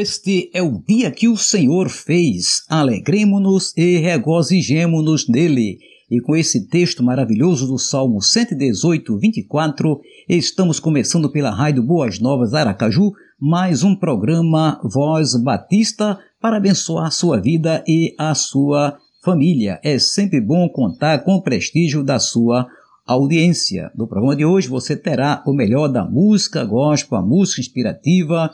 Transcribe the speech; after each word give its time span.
Este 0.00 0.48
é 0.54 0.62
o 0.62 0.80
dia 0.86 1.10
que 1.10 1.26
o 1.26 1.36
Senhor 1.36 1.88
fez. 1.88 2.62
Alegremos-nos 2.68 3.76
e 3.76 3.96
regozijemo-nos 3.96 5.28
nele. 5.28 5.80
E 6.08 6.20
com 6.20 6.36
esse 6.36 6.68
texto 6.68 7.02
maravilhoso 7.02 7.66
do 7.66 7.76
Salmo 7.76 8.22
118, 8.22 9.18
24, 9.18 10.00
estamos 10.28 10.78
começando 10.78 11.28
pela 11.28 11.50
Rádio 11.50 11.82
Boas 11.82 12.20
Novas 12.20 12.54
Aracaju, 12.54 13.10
mais 13.40 13.82
um 13.82 13.96
programa 13.96 14.80
Voz 14.84 15.34
Batista 15.34 16.16
para 16.40 16.58
abençoar 16.58 17.06
a 17.06 17.10
sua 17.10 17.40
vida 17.40 17.82
e 17.84 18.14
a 18.16 18.36
sua 18.36 18.96
família. 19.24 19.80
É 19.82 19.98
sempre 19.98 20.40
bom 20.40 20.68
contar 20.68 21.24
com 21.24 21.34
o 21.34 21.42
prestígio 21.42 22.04
da 22.04 22.20
sua 22.20 22.68
audiência. 23.04 23.90
No 23.96 24.06
programa 24.06 24.36
de 24.36 24.44
hoje 24.44 24.68
você 24.68 24.94
terá 24.94 25.42
o 25.44 25.52
melhor 25.52 25.88
da 25.88 26.04
música 26.04 26.64
gospel, 26.64 27.18
a 27.18 27.22
música 27.22 27.60
inspirativa, 27.60 28.48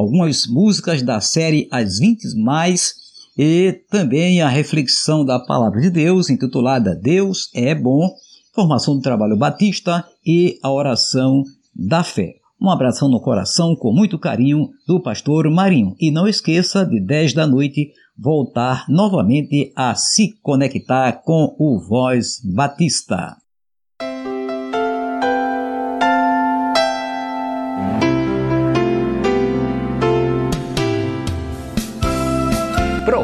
algumas 0.00 0.46
músicas 0.46 1.02
da 1.02 1.20
série 1.20 1.68
As 1.70 1.98
20 1.98 2.34
Mais 2.36 2.94
e 3.36 3.84
também 3.90 4.40
a 4.40 4.48
reflexão 4.48 5.24
da 5.24 5.38
Palavra 5.38 5.80
de 5.80 5.90
Deus, 5.90 6.30
intitulada 6.30 6.94
Deus 6.94 7.50
é 7.54 7.74
Bom, 7.74 8.10
formação 8.54 8.96
do 8.96 9.02
trabalho 9.02 9.36
batista 9.36 10.04
e 10.26 10.58
a 10.62 10.72
oração 10.72 11.42
da 11.74 12.02
fé. 12.02 12.36
Um 12.60 12.70
abração 12.70 13.08
no 13.08 13.20
coração 13.20 13.76
com 13.76 13.92
muito 13.92 14.18
carinho 14.18 14.70
do 14.86 15.00
pastor 15.00 15.50
Marinho. 15.50 15.94
E 15.98 16.10
não 16.10 16.26
esqueça 16.26 16.84
de 16.84 17.00
10 17.00 17.34
da 17.34 17.46
noite 17.46 17.92
voltar 18.18 18.84
novamente 18.88 19.72
a 19.76 19.94
se 19.94 20.34
conectar 20.42 21.22
com 21.24 21.54
o 21.58 21.78
Voz 21.78 22.40
Batista. 22.44 23.36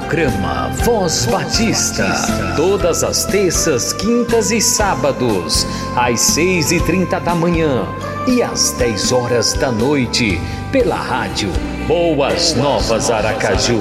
Programa 0.06 0.68
Voz 0.84 1.26
Batista. 1.26 2.06
Todas 2.54 3.02
as 3.02 3.24
terças, 3.24 3.92
quintas 3.92 4.52
e 4.52 4.60
sábados, 4.60 5.66
às 5.96 6.20
seis 6.20 6.70
e 6.70 6.78
trinta 6.80 7.18
da 7.18 7.34
manhã 7.34 7.84
e 8.28 8.40
às 8.40 8.70
dez 8.70 9.10
horas 9.10 9.54
da 9.54 9.72
noite, 9.72 10.40
pela 10.70 10.94
rádio 10.94 11.50
Boas 11.88 12.54
Novas 12.54 13.10
Aracaju. 13.10 13.80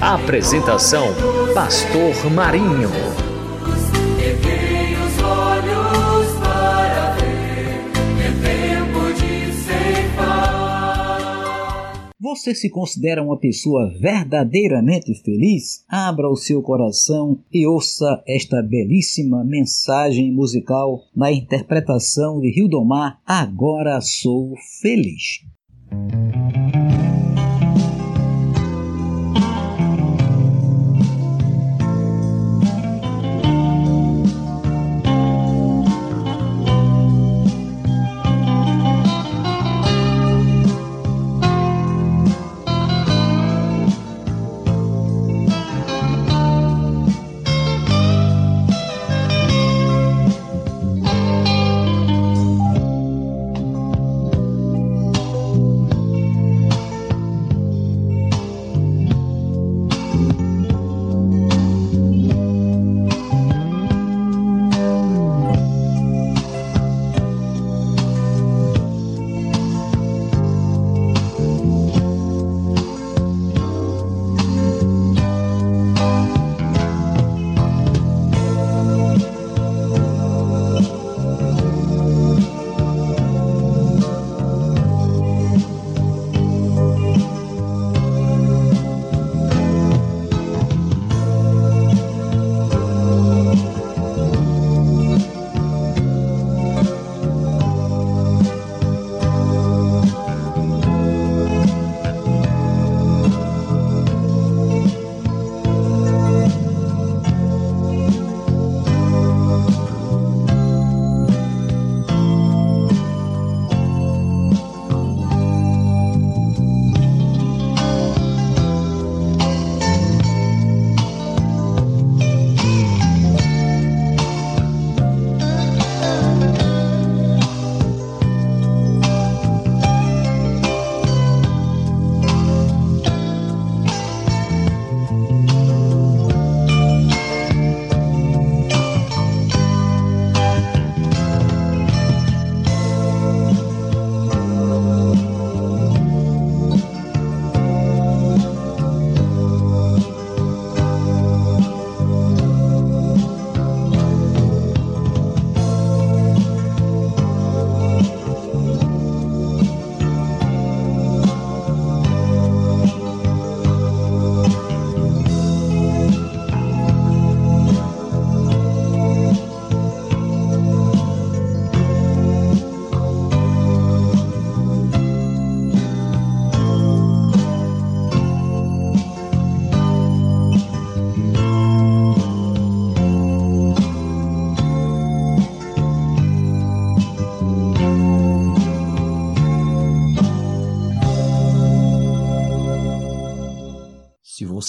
Apresentação: 0.00 1.14
Pastor 1.54 2.28
Marinho. 2.32 2.90
Você 12.30 12.54
se 12.54 12.70
considera 12.70 13.24
uma 13.24 13.36
pessoa 13.36 13.92
verdadeiramente 13.98 15.12
feliz? 15.20 15.84
Abra 15.88 16.30
o 16.30 16.36
seu 16.36 16.62
coração 16.62 17.40
e 17.52 17.66
ouça 17.66 18.22
esta 18.24 18.62
belíssima 18.62 19.42
mensagem 19.42 20.32
musical 20.32 21.00
na 21.14 21.32
interpretação 21.32 22.40
de 22.40 22.52
Rildomar 22.52 23.20
Agora 23.26 24.00
Sou 24.00 24.54
Feliz. 24.80 25.40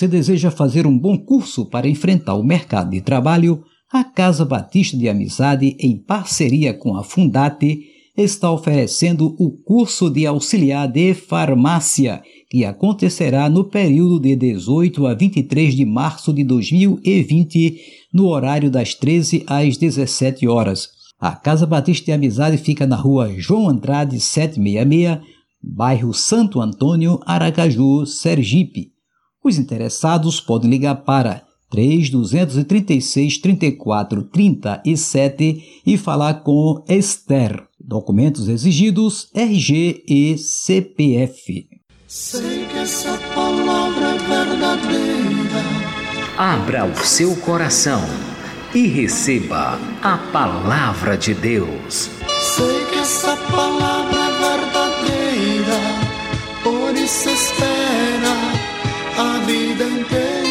Você 0.01 0.07
deseja 0.07 0.49
fazer 0.49 0.87
um 0.87 0.97
bom 0.97 1.15
curso 1.15 1.63
para 1.63 1.87
enfrentar 1.87 2.33
o 2.33 2.43
mercado 2.43 2.89
de 2.89 3.01
trabalho, 3.01 3.63
a 3.91 4.03
Casa 4.03 4.43
Batista 4.43 4.97
de 4.97 5.07
Amizade, 5.07 5.77
em 5.79 5.95
parceria 5.95 6.73
com 6.73 6.95
a 6.95 7.03
Fundate, 7.03 7.81
está 8.17 8.51
oferecendo 8.51 9.35
o 9.37 9.51
curso 9.51 10.09
de 10.09 10.25
auxiliar 10.25 10.87
de 10.87 11.13
farmácia, 11.13 12.19
que 12.49 12.65
acontecerá 12.65 13.47
no 13.47 13.65
período 13.65 14.19
de 14.19 14.35
18 14.35 15.05
a 15.05 15.13
23 15.13 15.75
de 15.75 15.85
março 15.85 16.33
de 16.33 16.43
2020, 16.45 17.79
no 18.11 18.27
horário 18.27 18.71
das 18.71 18.95
13 18.95 19.43
às 19.45 19.77
17 19.77 20.47
horas. 20.47 20.89
A 21.19 21.35
Casa 21.35 21.67
Batista 21.67 22.05
de 22.05 22.13
Amizade 22.13 22.57
fica 22.57 22.87
na 22.87 22.95
rua 22.95 23.31
João 23.37 23.69
Andrade 23.69 24.19
766, 24.19 25.19
bairro 25.61 26.11
Santo 26.11 26.59
Antônio, 26.59 27.19
Aracaju, 27.23 28.03
Sergipe. 28.07 28.89
Os 29.43 29.57
interessados 29.57 30.39
podem 30.39 30.69
ligar 30.69 30.95
para 30.97 31.43
3236 31.71 33.39
34 33.39 34.23
37 34.23 35.81
e 35.85 35.97
falar 35.97 36.43
com 36.43 36.83
Esther. 36.87 37.63
Documentos 37.79 38.47
exigidos: 38.47 39.29
RG 39.33 40.03
e 40.07 40.37
CPF. 40.37 41.67
Sei 42.07 42.65
que 42.65 42.77
essa 42.77 43.17
palavra 43.33 44.05
é 44.05 44.17
verdadeira. 44.17 45.61
Abra 46.37 46.85
o 46.85 46.95
seu 46.95 47.35
coração 47.37 48.01
e 48.75 48.85
receba 48.85 49.79
a 50.03 50.17
palavra 50.31 51.17
de 51.17 51.33
Deus. 51.33 52.09
Sei 52.55 52.85
que 52.91 52.99
essa 52.99 53.35
palavra 53.37 54.19
é 54.19 54.57
verdadeira, 54.57 55.79
por 56.63 56.95
isso 56.95 57.29
espera 57.29 57.80
a 59.21 59.37
vida 59.45 59.83
inteira. 59.83 60.41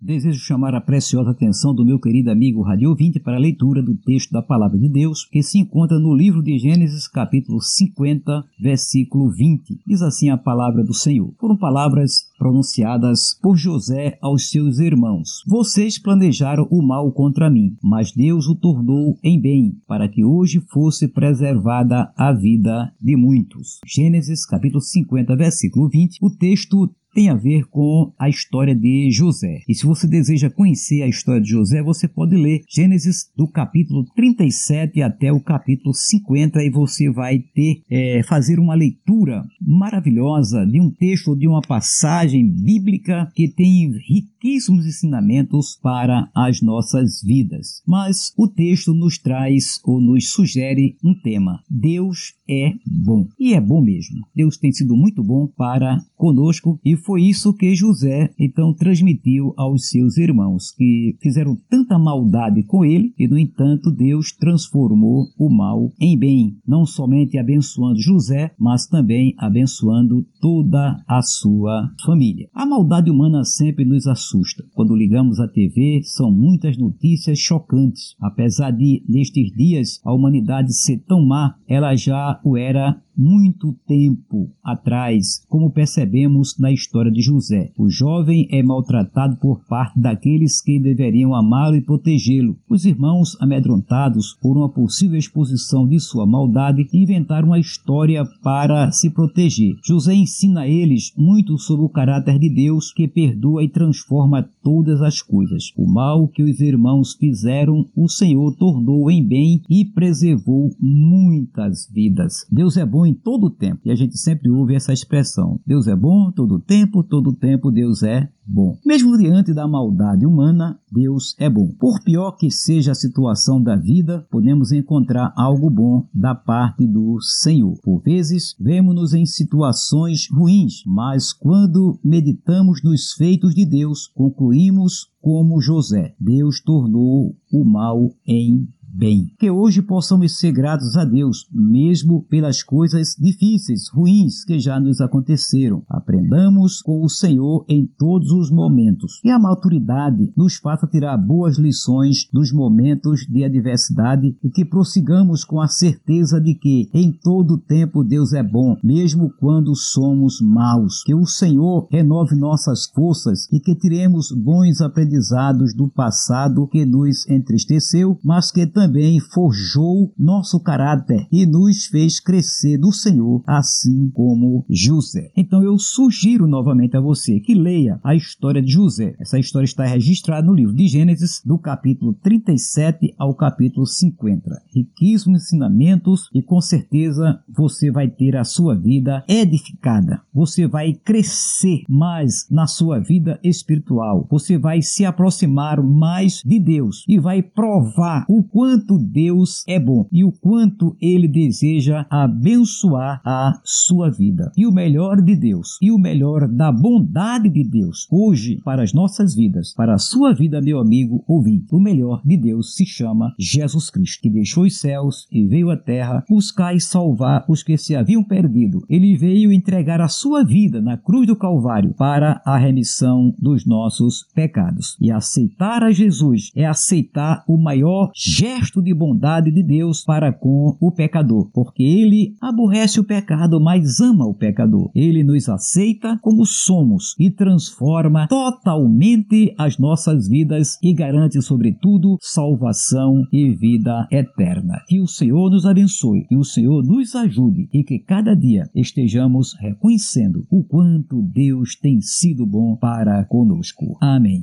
Desejo 0.00 0.40
chamar 0.40 0.74
a 0.74 0.80
preciosa 0.80 1.30
atenção 1.30 1.74
do 1.74 1.84
meu 1.84 2.00
querido 2.00 2.30
amigo 2.30 2.62
Radio 2.62 2.88
Ouvinte 2.88 3.20
para 3.20 3.36
a 3.36 3.40
leitura 3.40 3.82
do 3.82 3.94
texto 3.94 4.32
da 4.32 4.40
Palavra 4.40 4.78
de 4.78 4.88
Deus, 4.88 5.26
que 5.26 5.42
se 5.42 5.58
encontra 5.58 5.98
no 5.98 6.14
livro 6.14 6.42
de 6.42 6.58
Gênesis, 6.58 7.06
capítulo 7.06 7.60
50, 7.60 8.42
versículo 8.58 9.30
20. 9.30 9.82
Diz 9.86 10.00
assim 10.00 10.30
a 10.30 10.38
palavra 10.38 10.82
do 10.82 10.94
Senhor. 10.94 11.32
Foram 11.38 11.56
palavras 11.56 12.30
pronunciadas 12.38 13.38
por 13.42 13.56
José 13.56 14.18
aos 14.22 14.48
seus 14.48 14.78
irmãos. 14.78 15.44
Vocês 15.46 15.98
planejaram 15.98 16.66
o 16.70 16.82
mal 16.82 17.12
contra 17.12 17.50
mim, 17.50 17.76
mas 17.82 18.10
Deus 18.10 18.48
o 18.48 18.54
tornou 18.54 19.18
em 19.22 19.38
bem, 19.38 19.76
para 19.86 20.08
que 20.08 20.24
hoje 20.24 20.60
fosse 20.72 21.06
preservada 21.06 22.10
a 22.16 22.32
vida 22.32 22.90
de 23.00 23.14
muitos. 23.14 23.78
Gênesis, 23.86 24.46
capítulo 24.46 24.80
50, 24.80 25.36
versículo 25.36 25.88
20. 25.88 26.18
O 26.22 26.30
texto 26.30 26.90
tem 27.14 27.28
a 27.28 27.34
ver 27.34 27.64
com 27.68 28.12
a 28.18 28.28
história 28.28 28.74
de 28.74 29.10
José. 29.10 29.62
E 29.68 29.74
se 29.74 29.86
você 29.86 30.06
deseja 30.06 30.50
conhecer 30.50 31.02
a 31.02 31.08
história 31.08 31.40
de 31.40 31.50
José, 31.50 31.82
você 31.82 32.06
pode 32.06 32.36
ler 32.36 32.62
Gênesis 32.68 33.30
do 33.36 33.48
capítulo 33.48 34.04
37 34.14 35.02
até 35.02 35.32
o 35.32 35.40
capítulo 35.40 35.94
50 35.94 36.62
e 36.62 36.70
você 36.70 37.10
vai 37.10 37.38
ter 37.38 37.82
é, 37.90 38.22
fazer 38.22 38.58
uma 38.58 38.74
leitura 38.74 39.44
maravilhosa 39.60 40.64
de 40.66 40.80
um 40.80 40.90
texto, 40.90 41.36
de 41.36 41.48
uma 41.48 41.60
passagem 41.60 42.48
bíblica 42.48 43.30
que 43.34 43.48
tem 43.48 43.92
riquíssimos 44.08 44.86
ensinamentos 44.86 45.78
para 45.82 46.30
as 46.34 46.60
nossas 46.60 47.22
vidas. 47.22 47.82
Mas 47.86 48.32
o 48.36 48.48
texto 48.48 48.92
nos 48.94 49.18
traz 49.18 49.80
ou 49.84 50.00
nos 50.00 50.30
sugere 50.30 50.96
um 51.04 51.14
tema: 51.14 51.62
Deus 51.68 52.34
é 52.48 52.72
bom. 52.86 53.28
E 53.38 53.54
é 53.54 53.60
bom 53.60 53.82
mesmo. 53.82 54.26
Deus 54.34 54.56
tem 54.56 54.72
sido 54.72 54.96
muito 54.96 55.22
bom 55.22 55.46
para 55.46 55.98
conosco 56.16 56.78
e 56.84 56.96
foi 57.04 57.22
isso 57.22 57.54
que 57.54 57.74
José 57.74 58.30
então 58.38 58.72
transmitiu 58.72 59.52
aos 59.56 59.88
seus 59.88 60.16
irmãos, 60.16 60.70
que 60.72 61.16
fizeram 61.20 61.56
tanta 61.68 61.98
maldade 61.98 62.62
com 62.62 62.84
ele 62.84 63.12
e, 63.18 63.26
no 63.26 63.38
entanto, 63.38 63.90
Deus 63.90 64.32
transformou 64.32 65.26
o 65.38 65.48
mal 65.48 65.90
em 66.00 66.18
bem, 66.18 66.56
não 66.66 66.86
somente 66.86 67.38
abençoando 67.38 68.00
José, 68.00 68.52
mas 68.58 68.86
também 68.86 69.34
abençoando 69.38 70.26
toda 70.40 71.02
a 71.06 71.22
sua 71.22 71.90
família. 72.04 72.48
A 72.54 72.66
maldade 72.66 73.10
humana 73.10 73.44
sempre 73.44 73.84
nos 73.84 74.06
assusta. 74.06 74.64
Quando 74.74 74.96
ligamos 74.96 75.40
a 75.40 75.48
TV, 75.48 76.00
são 76.04 76.30
muitas 76.30 76.76
notícias 76.76 77.38
chocantes. 77.38 78.14
Apesar 78.20 78.70
de, 78.70 79.02
nestes 79.08 79.52
dias, 79.52 80.00
a 80.04 80.12
humanidade 80.12 80.72
ser 80.74 80.98
tão 81.06 81.24
má, 81.24 81.54
ela 81.68 81.94
já 81.94 82.40
o 82.44 82.56
era 82.56 83.00
muito 83.20 83.74
tempo 83.86 84.50
atrás, 84.64 85.44
como 85.46 85.70
percebemos 85.70 86.58
na 86.58 86.72
história 86.72 87.12
de 87.12 87.20
José. 87.20 87.70
O 87.76 87.90
jovem 87.90 88.48
é 88.50 88.62
maltratado 88.62 89.36
por 89.36 89.60
parte 89.68 90.00
daqueles 90.00 90.62
que 90.62 90.80
deveriam 90.80 91.34
amá-lo 91.34 91.76
e 91.76 91.82
protegê-lo. 91.82 92.56
Os 92.66 92.86
irmãos, 92.86 93.36
amedrontados 93.38 94.32
por 94.40 94.56
uma 94.56 94.70
possível 94.70 95.18
exposição 95.18 95.86
de 95.86 96.00
sua 96.00 96.24
maldade, 96.24 96.88
inventaram 96.94 97.48
uma 97.48 97.58
história 97.58 98.24
para 98.42 98.90
se 98.90 99.10
proteger. 99.10 99.76
José 99.84 100.14
ensina 100.14 100.62
a 100.62 100.68
eles 100.68 101.12
muito 101.14 101.58
sobre 101.58 101.84
o 101.84 101.90
caráter 101.90 102.38
de 102.38 102.48
Deus 102.48 102.90
que 102.90 103.06
perdoa 103.06 103.62
e 103.62 103.68
transforma 103.68 104.48
todas 104.62 105.02
as 105.02 105.20
coisas. 105.20 105.72
O 105.76 105.86
mal 105.86 106.26
que 106.26 106.42
os 106.42 106.58
irmãos 106.60 107.12
fizeram, 107.14 107.86
o 107.94 108.08
Senhor 108.08 108.56
tornou 108.56 109.10
em 109.10 109.22
bem 109.22 109.60
e 109.68 109.84
preservou 109.84 110.70
muitas 110.80 111.86
vidas. 111.92 112.46
Deus 112.50 112.78
é 112.78 112.86
bom 112.86 113.09
em 113.10 113.14
todo 113.14 113.46
o 113.46 113.50
tempo. 113.50 113.80
E 113.84 113.90
a 113.90 113.94
gente 113.94 114.16
sempre 114.16 114.48
ouve 114.50 114.74
essa 114.74 114.92
expressão: 114.92 115.60
Deus 115.66 115.86
é 115.86 115.96
bom 115.96 116.30
todo 116.30 116.54
o 116.54 116.60
tempo, 116.60 117.02
todo 117.02 117.30
o 117.30 117.36
tempo 117.36 117.70
Deus 117.70 118.02
é 118.02 118.30
bom. 118.46 118.76
Mesmo 118.84 119.16
diante 119.16 119.52
da 119.52 119.66
maldade 119.66 120.26
humana, 120.26 120.78
Deus 120.90 121.34
é 121.38 121.48
bom. 121.48 121.68
Por 121.78 122.02
pior 122.02 122.32
que 122.32 122.50
seja 122.50 122.92
a 122.92 122.94
situação 122.94 123.62
da 123.62 123.76
vida, 123.76 124.26
podemos 124.30 124.72
encontrar 124.72 125.32
algo 125.36 125.70
bom 125.70 126.06
da 126.12 126.34
parte 126.34 126.86
do 126.86 127.20
Senhor. 127.20 127.78
Por 127.82 128.00
vezes, 128.02 128.54
vemos-nos 128.58 129.14
em 129.14 129.26
situações 129.26 130.28
ruins, 130.30 130.82
mas 130.86 131.32
quando 131.32 131.98
meditamos 132.02 132.82
nos 132.82 133.12
feitos 133.12 133.54
de 133.54 133.64
Deus, 133.64 134.08
concluímos 134.08 135.10
como 135.20 135.60
José: 135.60 136.14
Deus 136.18 136.60
tornou 136.60 137.36
o 137.52 137.64
mal 137.64 138.10
em 138.26 138.66
bem. 138.92 139.32
Que 139.38 139.50
hoje 139.50 139.80
possamos 139.82 140.38
ser 140.38 140.52
gratos 140.52 140.96
a 140.96 141.04
Deus, 141.04 141.46
mesmo 141.52 142.22
pelas 142.24 142.62
coisas 142.62 143.14
difíceis, 143.18 143.88
ruins 143.88 144.44
que 144.44 144.58
já 144.58 144.78
nos 144.78 145.00
aconteceram. 145.00 145.82
Aprendamos 145.88 146.82
com 146.82 147.02
o 147.02 147.08
Senhor 147.08 147.64
em 147.68 147.86
todos 147.86 148.30
os 148.32 148.50
momentos. 148.50 149.20
E 149.24 149.30
a 149.30 149.38
maturidade 149.38 150.32
nos 150.36 150.56
faça 150.56 150.86
tirar 150.86 151.16
boas 151.16 151.58
lições 151.58 152.28
dos 152.32 152.52
momentos 152.52 153.20
de 153.28 153.44
adversidade 153.44 154.36
e 154.42 154.50
que 154.50 154.64
prossigamos 154.64 155.44
com 155.44 155.60
a 155.60 155.68
certeza 155.68 156.40
de 156.40 156.54
que 156.54 156.90
em 156.92 157.12
todo 157.12 157.58
tempo 157.58 158.04
Deus 158.04 158.32
é 158.32 158.42
bom, 158.42 158.76
mesmo 158.82 159.30
quando 159.38 159.74
somos 159.74 160.40
maus. 160.40 161.02
Que 161.04 161.14
o 161.14 161.26
Senhor 161.26 161.88
renove 161.90 162.34
nossas 162.34 162.86
forças 162.86 163.48
e 163.52 163.60
que 163.60 163.74
tiremos 163.74 164.32
bons 164.32 164.80
aprendizados 164.80 165.74
do 165.74 165.88
passado 165.88 166.66
que 166.66 166.84
nos 166.84 167.28
entristeceu, 167.28 168.18
mas 168.24 168.50
que 168.50 168.66
também 168.66 168.79
forjou 169.20 170.12
nosso 170.18 170.60
caráter 170.60 171.26
e 171.30 171.46
nos 171.46 171.86
fez 171.86 172.20
crescer 172.20 172.78
do 172.78 172.92
Senhor, 172.92 173.42
assim 173.46 174.10
como 174.10 174.64
José. 174.68 175.30
Então 175.36 175.62
eu 175.62 175.78
sugiro 175.78 176.46
novamente 176.46 176.96
a 176.96 177.00
você 177.00 177.40
que 177.40 177.54
leia 177.54 178.00
a 178.02 178.14
história 178.14 178.62
de 178.62 178.72
José. 178.72 179.14
Essa 179.18 179.38
história 179.38 179.64
está 179.64 179.84
registrada 179.84 180.46
no 180.46 180.54
livro 180.54 180.74
de 180.74 180.86
Gênesis, 180.86 181.42
do 181.44 181.58
capítulo 181.58 182.14
37 182.14 183.14
ao 183.18 183.34
capítulo 183.34 183.86
50. 183.86 184.62
Riquíssimos 184.74 185.42
ensinamentos 185.42 186.28
e 186.34 186.42
com 186.42 186.60
certeza 186.60 187.40
você 187.48 187.90
vai 187.90 188.08
ter 188.08 188.36
a 188.36 188.44
sua 188.44 188.74
vida 188.74 189.24
edificada. 189.28 190.20
Você 190.32 190.66
vai 190.66 190.92
crescer 190.92 191.82
mais 191.88 192.46
na 192.50 192.66
sua 192.66 192.98
vida 192.98 193.38
espiritual. 193.42 194.26
Você 194.30 194.58
vai 194.58 194.82
se 194.82 195.04
aproximar 195.04 195.82
mais 195.82 196.42
de 196.44 196.58
Deus 196.58 197.04
e 197.08 197.18
vai 197.18 197.42
provar 197.42 198.24
o 198.28 198.42
quanto 198.42 198.69
quanto 198.70 198.98
Deus 198.98 199.64
é 199.66 199.80
bom 199.80 200.06
e 200.12 200.22
o 200.22 200.30
quanto 200.30 200.96
ele 201.00 201.26
deseja 201.26 202.06
abençoar 202.08 203.20
a 203.24 203.60
sua 203.64 204.08
vida. 204.08 204.52
E 204.56 204.64
o 204.64 204.70
melhor 204.70 205.20
de 205.20 205.34
Deus, 205.34 205.76
e 205.82 205.90
o 205.90 205.98
melhor 205.98 206.46
da 206.46 206.70
bondade 206.70 207.48
de 207.48 207.64
Deus, 207.64 208.06
hoje 208.08 208.60
para 208.64 208.84
as 208.84 208.92
nossas 208.92 209.34
vidas, 209.34 209.74
para 209.74 209.94
a 209.94 209.98
sua 209.98 210.32
vida, 210.32 210.60
meu 210.60 210.78
amigo 210.78 211.24
ouvinte, 211.26 211.66
o 211.72 211.80
melhor 211.80 212.22
de 212.24 212.36
Deus 212.36 212.76
se 212.76 212.86
chama 212.86 213.34
Jesus 213.36 213.90
Cristo, 213.90 214.22
que 214.22 214.30
deixou 214.30 214.62
os 214.62 214.78
céus 214.78 215.26
e 215.32 215.44
veio 215.48 215.68
à 215.68 215.76
terra 215.76 216.24
buscar 216.28 216.72
e 216.72 216.80
salvar 216.80 217.44
os 217.48 217.64
que 217.64 217.76
se 217.76 217.96
haviam 217.96 218.22
perdido. 218.22 218.84
Ele 218.88 219.16
veio 219.16 219.52
entregar 219.52 220.00
a 220.00 220.06
sua 220.06 220.44
vida 220.44 220.80
na 220.80 220.96
cruz 220.96 221.26
do 221.26 221.34
Calvário 221.34 221.92
para 221.94 222.40
a 222.44 222.56
remissão 222.56 223.34
dos 223.36 223.66
nossos 223.66 224.28
pecados. 224.32 224.96
E 225.00 225.10
aceitar 225.10 225.82
a 225.82 225.90
Jesus 225.90 226.52
é 226.54 226.64
aceitar 226.64 227.42
o 227.48 227.58
maior 227.58 228.12
gesto 228.14 228.59
gesto 228.60 228.82
de 228.82 228.94
bondade 228.94 229.50
de 229.50 229.62
Deus 229.62 230.04
para 230.04 230.32
com 230.32 230.76
o 230.80 230.92
pecador, 230.92 231.50
porque 231.52 231.82
ele 231.82 232.34
aborrece 232.40 233.00
o 233.00 233.04
pecado, 233.04 233.60
mas 233.60 234.00
ama 234.00 234.26
o 234.26 234.34
pecador. 234.34 234.90
Ele 234.94 235.24
nos 235.24 235.48
aceita 235.48 236.18
como 236.20 236.44
somos 236.44 237.14
e 237.18 237.30
transforma 237.30 238.28
totalmente 238.28 239.54
as 239.58 239.78
nossas 239.78 240.28
vidas 240.28 240.78
e 240.82 240.92
garante, 240.92 241.40
sobretudo, 241.40 242.16
salvação 242.20 243.24
e 243.32 243.50
vida 243.50 244.06
eterna. 244.10 244.82
Que 244.86 245.00
o 245.00 245.06
Senhor 245.06 245.50
nos 245.50 245.64
abençoe, 245.64 246.26
que 246.28 246.36
o 246.36 246.44
Senhor 246.44 246.84
nos 246.84 247.14
ajude 247.14 247.68
e 247.72 247.82
que 247.82 247.98
cada 247.98 248.34
dia 248.34 248.68
estejamos 248.74 249.54
reconhecendo 249.58 250.46
o 250.50 250.62
quanto 250.64 251.22
Deus 251.22 251.76
tem 251.76 252.00
sido 252.00 252.46
bom 252.46 252.76
para 252.76 253.24
conosco. 253.24 253.96
Amém. 254.00 254.42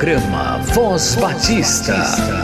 Programa 0.00 0.56
Voz 0.72 1.14
Batista. 1.14 1.94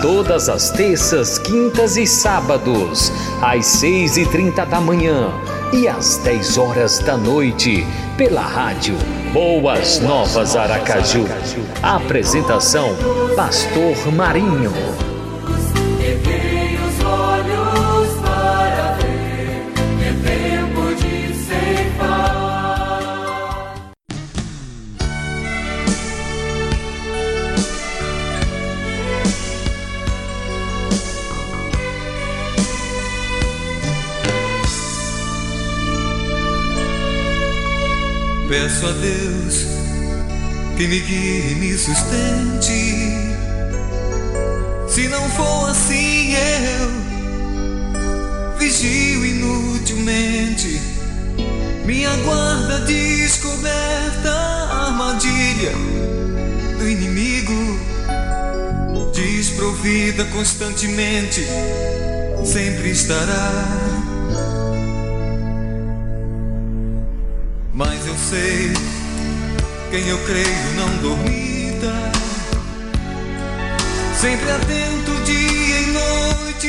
Todas 0.02 0.46
as 0.46 0.68
terças, 0.68 1.38
quintas 1.38 1.96
e 1.96 2.06
sábados, 2.06 3.10
às 3.40 3.64
seis 3.64 4.18
e 4.18 4.26
trinta 4.26 4.66
da 4.66 4.78
manhã 4.78 5.30
e 5.72 5.88
às 5.88 6.18
dez 6.18 6.58
horas 6.58 6.98
da 6.98 7.16
noite, 7.16 7.86
pela 8.18 8.42
rádio 8.42 8.94
Boas 9.32 10.00
Novas 10.00 10.54
Aracaju. 10.54 11.24
Apresentação: 11.82 12.90
Pastor 13.34 14.12
Marinho. 14.12 14.70
A 38.86 38.92
Deus 38.92 39.66
que 40.76 40.86
me 40.86 41.00
guie 41.00 41.50
e 41.50 41.54
me 41.56 41.76
sustente. 41.76 43.16
Se 44.86 45.08
não 45.08 45.28
for 45.30 45.70
assim, 45.70 46.34
eu 46.34 46.88
vigio 48.56 49.26
inutilmente. 49.26 50.80
Minha 51.84 52.14
guarda 52.18 52.78
descoberta, 52.86 54.30
armadilha 54.70 55.72
do 56.78 56.88
inimigo, 56.88 57.80
desprovida 59.12 60.24
constantemente, 60.26 61.44
sempre 62.44 62.90
estará 62.90 64.15
sei, 68.28 68.72
quem 69.90 70.08
eu 70.08 70.18
creio 70.24 70.74
não 70.74 70.88
dormita. 70.96 71.92
Sempre 74.20 74.50
atento 74.50 75.12
dia 75.24 75.80
e 75.80 75.86
noite, 75.92 76.68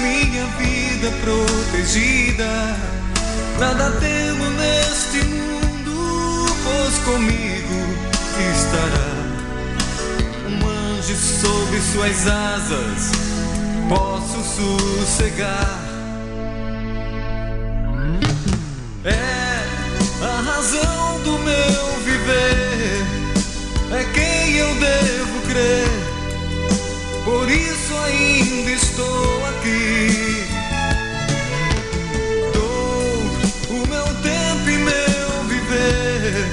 minha 0.00 0.46
vida 0.58 1.10
protegida. 1.22 2.76
Nada 3.58 3.90
temo 3.98 4.44
neste 4.50 5.24
mundo, 5.24 6.46
pois 6.62 6.98
comigo 7.04 7.78
estará. 8.54 9.10
Um 10.48 10.68
anjo 10.68 11.16
sob 11.16 11.80
suas 11.92 12.28
asas, 12.28 13.10
posso 13.88 14.38
sossegar. 14.44 15.80
É 19.04 19.33
meu 21.44 22.00
viver, 22.04 23.04
é 23.92 24.04
quem 24.14 24.56
eu 24.56 24.74
devo 24.76 25.40
crer. 25.48 25.88
Por 27.24 27.48
isso 27.50 27.94
ainda 27.96 28.70
estou 28.70 29.46
aqui. 29.46 30.44
Dou 32.54 33.76
o 33.76 33.86
meu 33.86 34.04
tempo 34.22 34.70
e 34.70 34.78
meu 34.78 35.44
viver, 35.48 36.46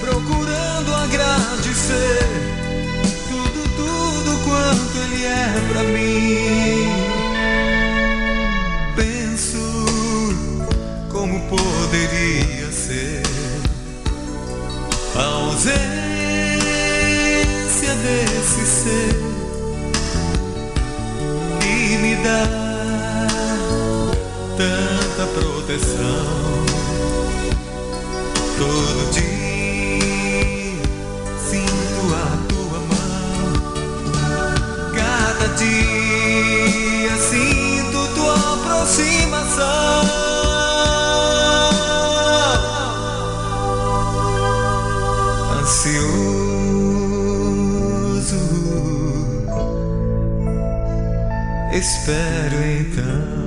procurando 0.00 0.94
agradecer 0.94 2.26
tudo, 3.28 3.62
tudo 3.76 4.44
quanto 4.44 4.98
Ele 5.04 5.24
é 5.24 5.72
pra 5.72 5.82
mim. 5.84 7.12
Penso 8.96 9.84
como 11.10 11.40
poderia 11.48 12.70
ser 12.72 13.31
ausência 15.52 15.74
desse 18.02 18.66
ser 18.66 19.14
que 21.60 21.98
me 21.98 22.16
dá 22.16 22.46
tanta 24.56 25.26
proteção. 25.34 26.64
Todo 28.58 29.10
dia 29.12 29.51
espero 51.82 52.62
então. 52.62 53.42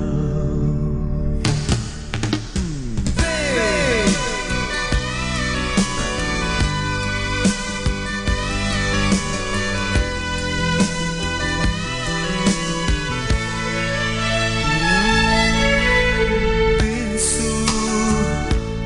Penso 16.78 17.66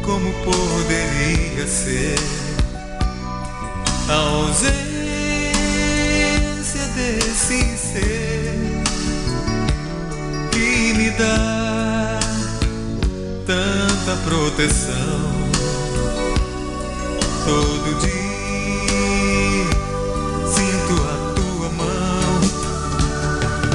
como 0.05 0.33
poderia 0.45 1.67
ser 1.67 2.15
a 4.09 4.15
ausência 4.15 4.90
proteção. 14.25 15.51
Todo 17.45 17.99
dia 18.01 18.11
sinto 20.47 20.95
a 21.03 21.17
tua 21.35 21.69
mão. 21.71 22.41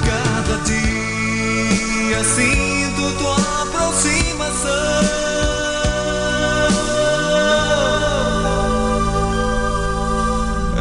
Cada 0.05 0.55
dia 0.63 2.23
sinto 2.23 3.01
tua 3.17 3.39
aproximação. 3.63 5.05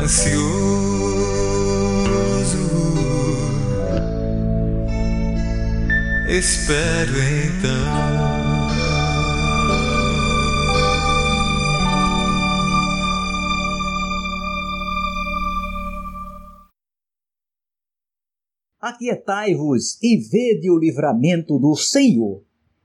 Ansioso 0.03 0.75
espero 6.29 7.17
então. 7.23 8.14
Aquietai-vos 19.05 20.03
e 20.03 20.17
vede 20.17 20.71
o 20.71 20.79
livramento 20.79 21.59
do 21.59 21.77
Senhor. 21.77 22.43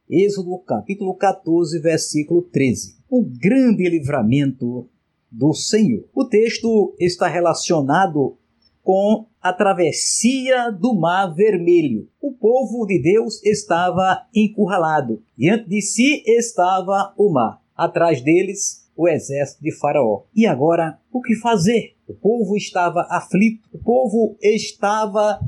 Êxodo 0.09 0.57
capítulo 0.59 1.15
14, 1.15 1.79
versículo 1.79 2.41
13. 2.41 2.97
O 3.09 3.23
grande 3.23 3.88
livramento 3.88 4.89
do 5.31 5.53
Senhor. 5.53 6.03
O 6.13 6.25
texto 6.25 6.93
está 6.99 7.29
relacionado 7.29 8.38
com 8.83 9.27
a 9.41 9.53
travessia 9.53 10.69
do 10.71 10.93
Mar 10.93 11.33
Vermelho. 11.33 12.09
O 12.21 12.33
povo 12.33 12.85
de 12.85 13.01
Deus 13.01 13.41
estava 13.41 14.27
encurralado. 14.35 15.23
Diante 15.38 15.69
de 15.69 15.81
si 15.81 16.21
estava 16.27 17.13
o 17.17 17.31
mar. 17.31 17.61
Atrás 17.73 18.21
deles, 18.21 18.91
o 18.93 19.07
exército 19.07 19.63
de 19.63 19.71
Faraó. 19.71 20.23
E 20.35 20.45
agora, 20.45 20.99
o 21.13 21.21
que 21.21 21.35
fazer? 21.35 21.95
O 22.05 22.13
povo 22.13 22.57
estava 22.57 23.07
aflito. 23.09 23.69
O 23.71 23.79
povo 23.79 24.35
estava 24.41 25.39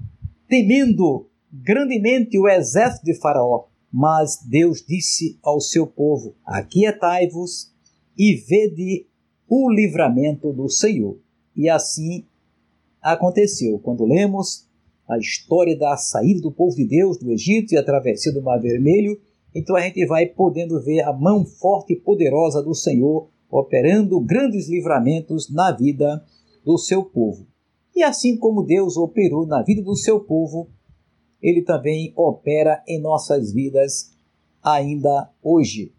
temendo 0.51 1.29
grandemente 1.50 2.38
o 2.38 2.46
exército 2.46 3.05
de 3.05 3.13
Faraó. 3.13 3.67
Mas 3.89 4.38
Deus 4.46 4.84
disse 4.86 5.39
ao 5.41 5.62
seu 5.62 5.88
povo: 5.88 6.36
Aquietai-vos 6.46 7.72
e 8.17 8.36
vede 8.36 9.08
o 9.48 9.72
livramento 9.72 10.51
do 10.51 10.67
Senhor. 10.67 11.17
E 11.55 11.70
assim 11.70 12.25
aconteceu. 13.01 13.79
Quando 13.79 14.05
lemos 14.05 14.67
a 15.08 15.17
história 15.17 15.77
da 15.77 15.96
saída 15.96 16.41
do 16.41 16.51
povo 16.51 16.75
de 16.75 16.86
Deus 16.86 17.17
do 17.17 17.31
Egito 17.31 17.74
e 17.74 17.77
a 17.77 17.84
travessia 17.84 18.34
do 18.34 18.41
Mar 18.41 18.60
Vermelho, 18.60 19.20
então 19.55 19.75
a 19.75 19.81
gente 19.81 20.05
vai 20.05 20.25
podendo 20.25 20.81
ver 20.81 21.01
a 21.01 21.13
mão 21.13 21.46
forte 21.46 21.93
e 21.93 22.00
poderosa 22.00 22.62
do 22.62 22.74
Senhor 22.74 23.29
operando 23.50 24.20
grandes 24.22 24.70
livramentos 24.70 25.50
na 25.50 25.72
vida 25.72 26.24
do 26.63 26.77
seu 26.77 27.03
povo. 27.03 27.50
E 27.96 28.04
assim 28.04 28.38
como 28.38 28.64
Deus 28.64 28.98
operou 28.98 29.46
na 29.46 29.62
vida 29.62 29.82
do 29.82 29.96
seu 29.96 30.20
povo, 30.20 30.70
ele 31.42 31.62
também 31.62 32.14
opera 32.16 32.84
em 32.88 33.02
nossas 33.02 33.52
vidas 33.52 34.16
ainda 34.64 35.30
hoje. 35.42 35.94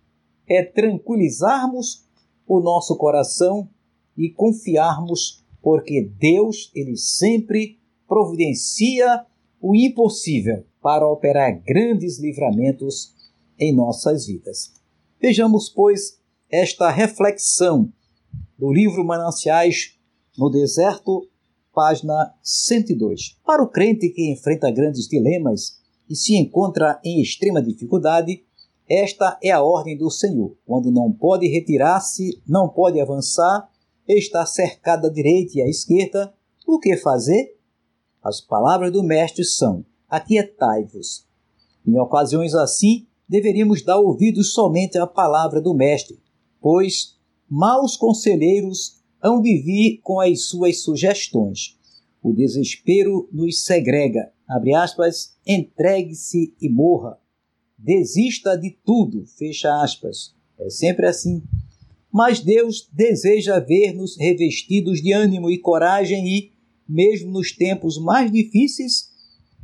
É 0.47 0.63
tranquilizarmos 0.63 2.05
o 2.47 2.61
nosso 2.61 2.97
coração 2.97 3.69
e 4.17 4.31
confiarmos, 4.31 5.45
porque 5.61 6.11
Deus, 6.19 6.71
ele 6.75 6.97
sempre 6.97 7.79
providencia 8.07 9.25
o 9.61 9.75
impossível 9.75 10.65
para 10.81 11.09
operar 11.09 11.63
grandes 11.63 12.19
livramentos 12.19 13.15
em 13.59 13.75
nossas 13.75 14.27
vidas. 14.27 14.75
Vejamos, 15.21 15.69
pois, 15.69 16.21
esta 16.51 16.91
reflexão 16.91 17.93
do 18.59 18.73
livro 18.73 19.05
Mananciais 19.05 19.97
no 20.37 20.51
Deserto 20.51 21.29
página 21.73 22.35
102. 22.43 23.37
Para 23.45 23.63
o 23.63 23.69
crente 23.69 24.09
que 24.11 24.31
enfrenta 24.31 24.71
grandes 24.71 25.09
dilemas 25.09 25.79
e 26.09 26.15
se 26.15 26.37
encontra 26.37 27.01
em 27.05 27.21
extrema 27.21 27.63
dificuldade, 27.63 28.45
esta 28.89 29.39
é 29.43 29.51
a 29.51 29.63
ordem 29.63 29.97
do 29.97 30.11
Senhor. 30.11 30.55
Quando 30.67 30.91
não 30.91 31.11
pode 31.11 31.49
retirar-se, 31.49 32.41
não 32.47 32.69
pode 32.69 33.01
avançar, 33.01 33.69
está 34.07 34.45
cercado 34.45 35.07
à 35.07 35.11
direita 35.11 35.59
e 35.59 35.63
à 35.63 35.69
esquerda, 35.69 36.33
o 36.67 36.79
que 36.79 36.97
fazer? 36.97 37.57
As 38.23 38.41
palavras 38.41 38.93
do 38.93 39.03
Mestre 39.03 39.45
são: 39.45 39.85
Aquietai-vos. 40.09 41.27
Em 41.87 41.99
ocasiões 41.99 42.55
assim, 42.55 43.07
deveríamos 43.29 43.83
dar 43.83 43.99
ouvidos 43.99 44.53
somente 44.53 44.99
à 44.99 45.07
palavra 45.07 45.61
do 45.61 45.75
Mestre, 45.75 46.21
pois 46.61 47.19
maus 47.49 47.97
conselheiros 47.97 49.02
hão 49.23 49.41
de 49.41 49.57
vir 49.59 50.01
com 50.03 50.21
as 50.21 50.47
suas 50.47 50.83
sugestões. 50.83 51.79
O 52.23 52.33
desespero 52.33 53.29
nos 53.33 53.65
segrega. 53.65 54.33
Abre 54.49 54.75
aspas, 54.75 55.37
entregue-se 55.47 56.55
e 56.61 56.69
morra. 56.69 57.19
Desista 57.79 58.57
de 58.57 58.71
tudo, 58.85 59.25
fecha 59.27 59.83
aspas. 59.83 60.35
É 60.59 60.69
sempre 60.69 61.07
assim. 61.07 61.43
Mas 62.13 62.41
Deus 62.41 62.89
deseja 62.93 63.59
ver-nos 63.59 64.17
revestidos 64.19 65.01
de 65.01 65.13
ânimo 65.13 65.51
e 65.51 65.59
coragem 65.59 66.29
e, 66.29 66.53
mesmo 66.87 67.31
nos 67.31 67.53
tempos 67.53 67.99
mais 67.99 68.31
difíceis, 68.31 69.11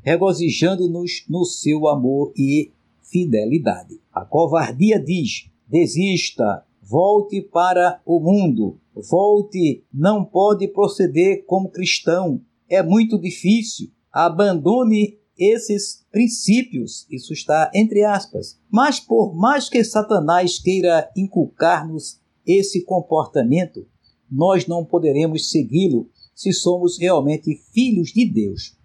regozijando-nos 0.03 1.25
no 1.29 1.45
seu 1.45 1.87
amor 1.87 2.33
e 2.37 2.73
fidelidade. 3.03 4.01
A 4.13 4.25
covardia 4.25 4.99
diz: 4.99 5.51
desista, 5.69 6.65
volte 6.83 7.43
para 7.43 8.01
o 8.07 8.19
mundo, 8.19 8.79
volte, 9.03 9.85
não 9.93 10.25
pode 10.25 10.69
proceder 10.69 11.45
como 11.47 11.71
cristão, 11.71 12.41
é 12.69 12.83
muito 12.83 13.19
difícil, 13.19 13.91
abandone 14.13 15.19
esses 15.39 16.05
princípios, 16.11 17.07
isso 17.11 17.33
está 17.33 17.71
entre 17.75 18.05
aspas. 18.05 18.59
Mas 18.71 18.99
por 18.99 19.35
mais 19.35 19.69
que 19.69 19.85
Satanás 19.85 20.59
queira 20.59 21.11
inculcar-nos 21.17 22.21
esse 22.45 22.83
comportamento, 22.83 23.87
nós 24.31 24.67
não 24.67 24.85
poderemos 24.85 25.51
segui-lo 25.51 26.11
se 26.35 26.53
somos 26.53 26.99
realmente 26.99 27.55
filhos 27.73 28.11
de 28.11 28.27
Deus. 28.27 28.77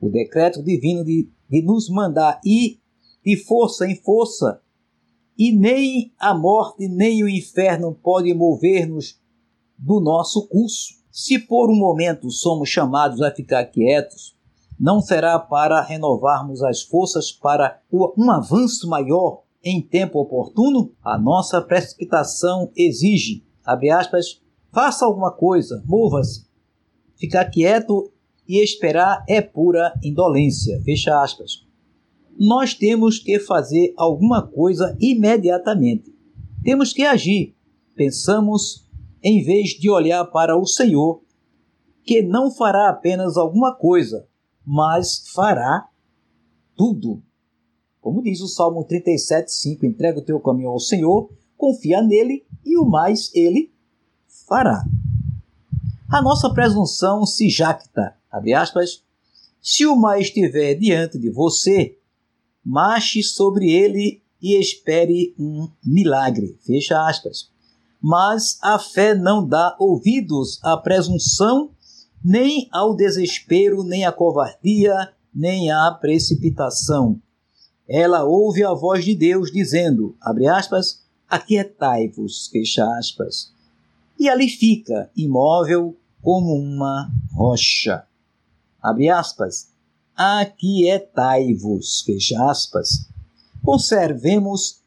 O 0.00 0.08
decreto 0.08 0.62
divino 0.62 1.04
de, 1.04 1.28
de 1.48 1.62
nos 1.62 1.88
mandar 1.88 2.40
ir 2.44 2.80
de 3.24 3.36
força 3.36 3.86
em 3.86 3.94
força 3.96 4.60
e 5.38 5.52
nem 5.52 6.12
a 6.18 6.34
morte 6.36 6.88
nem 6.88 7.22
o 7.22 7.28
inferno 7.28 7.94
podem 7.94 8.34
mover-nos 8.34 9.20
do 9.82 10.00
nosso 10.00 10.46
curso. 10.48 10.94
Se 11.10 11.38
por 11.38 11.70
um 11.70 11.76
momento 11.76 12.30
somos 12.30 12.68
chamados 12.68 13.20
a 13.20 13.30
ficar 13.30 13.66
quietos, 13.66 14.34
não 14.78 15.00
será 15.00 15.38
para 15.38 15.82
renovarmos 15.82 16.62
as 16.62 16.82
forças 16.82 17.30
para 17.30 17.80
um 17.92 18.30
avanço 18.30 18.88
maior 18.88 19.42
em 19.62 19.80
tempo 19.80 20.18
oportuno? 20.18 20.92
A 21.02 21.18
nossa 21.18 21.60
precipitação 21.60 22.70
exige, 22.76 23.44
abre 23.64 23.90
aspas, 23.90 24.40
faça 24.72 25.04
alguma 25.04 25.30
coisa, 25.30 25.82
mova-se. 25.86 26.46
Ficar 27.16 27.44
quieto 27.46 28.10
e 28.48 28.62
esperar 28.62 29.24
é 29.28 29.40
pura 29.40 29.92
indolência, 30.02 30.80
fecha 30.82 31.22
aspas 31.22 31.62
nós 32.38 32.74
temos 32.74 33.18
que 33.18 33.38
fazer 33.38 33.92
alguma 33.96 34.42
coisa 34.42 34.96
imediatamente. 35.00 36.12
Temos 36.62 36.92
que 36.92 37.02
agir. 37.02 37.54
Pensamos 37.94 38.88
em 39.22 39.42
vez 39.42 39.70
de 39.70 39.88
olhar 39.90 40.24
para 40.26 40.56
o 40.56 40.66
Senhor, 40.66 41.22
que 42.04 42.22
não 42.22 42.50
fará 42.50 42.90
apenas 42.90 43.36
alguma 43.36 43.74
coisa, 43.74 44.26
mas 44.64 45.28
fará 45.32 45.88
tudo. 46.76 47.22
Como 48.00 48.22
diz 48.22 48.40
o 48.40 48.48
Salmo 48.48 48.84
37,5: 48.84 49.84
entrega 49.84 50.18
o 50.18 50.24
teu 50.24 50.40
caminho 50.40 50.70
ao 50.70 50.80
Senhor, 50.80 51.30
confia 51.56 52.02
nele 52.02 52.44
e 52.64 52.76
o 52.76 52.84
mais 52.84 53.30
ele 53.34 53.72
fará. 54.48 54.84
A 56.10 56.20
nossa 56.20 56.52
presunção 56.52 57.24
se 57.24 57.48
jacta, 57.48 58.16
abre 58.30 58.52
aspas, 58.52 59.02
se 59.60 59.86
o 59.86 59.94
mal 59.94 60.18
estiver 60.18 60.74
diante 60.74 61.18
de 61.18 61.30
você, 61.30 61.96
marche 62.64 63.22
sobre 63.22 63.70
ele 63.70 64.20
e 64.42 64.58
espere 64.60 65.32
um 65.38 65.70
milagre. 65.84 66.58
Fecha 66.66 67.06
aspas. 67.08 67.51
Mas 68.02 68.58
a 68.60 68.80
fé 68.80 69.14
não 69.14 69.46
dá 69.46 69.76
ouvidos 69.78 70.58
à 70.64 70.76
presunção, 70.76 71.70
nem 72.24 72.68
ao 72.72 72.96
desespero, 72.96 73.84
nem 73.84 74.04
à 74.04 74.10
covardia, 74.10 75.12
nem 75.32 75.70
à 75.70 75.90
precipitação. 75.92 77.20
Ela 77.88 78.24
ouve 78.24 78.64
a 78.64 78.72
voz 78.72 79.04
de 79.04 79.14
Deus 79.14 79.52
dizendo, 79.52 80.16
abre 80.20 80.48
aspas, 80.48 81.02
aquietai-vos, 81.28 82.48
fecha 82.48 82.84
aspas. 82.98 83.52
E 84.18 84.28
ali 84.28 84.48
fica, 84.48 85.10
imóvel 85.16 85.96
como 86.20 86.54
uma 86.54 87.10
rocha. 87.32 88.04
Abre 88.80 89.08
aspas, 89.08 89.68
aquietai-vos, 90.16 92.02
fecha 92.02 92.50
aspas. 92.50 93.08
Conservemos 93.62 94.81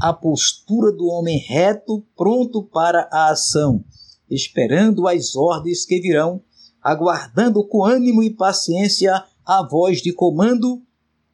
a 0.00 0.12
postura 0.12 0.92
do 0.92 1.06
homem 1.06 1.38
reto, 1.38 2.04
pronto 2.16 2.62
para 2.62 3.08
a 3.12 3.30
ação, 3.30 3.84
esperando 4.28 5.08
as 5.08 5.34
ordens 5.34 5.84
que 5.84 6.00
virão, 6.00 6.42
aguardando 6.82 7.66
com 7.66 7.84
ânimo 7.84 8.22
e 8.22 8.30
paciência 8.30 9.24
a 9.44 9.66
voz 9.66 10.00
de 10.00 10.12
comando, 10.12 10.82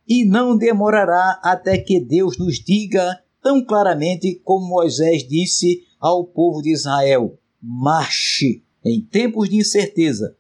e 0.09 0.25
não 0.25 0.57
demorará 0.57 1.41
até 1.43 1.79
que 1.79 2.01
Deus 2.01 2.39
nos 2.39 2.57
diga 2.57 3.21
tão 3.43 3.65
claramente 3.65 4.41
como 4.45 4.67
Moisés 4.67 5.27
disse 5.27 5.83
ao 6.01 6.25
povo 6.25 6.63
de 6.63 6.73
Israel: 6.73 7.39
marche. 7.61 8.63
Em 8.85 9.01
tempos 9.01 9.49
de 9.49 9.57
incerteza, 9.57 10.37